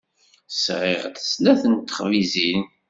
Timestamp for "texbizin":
1.77-2.61